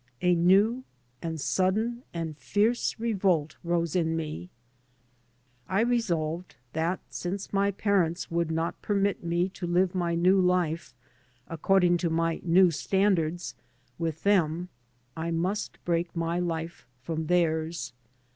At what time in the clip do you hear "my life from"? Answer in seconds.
16.15-17.27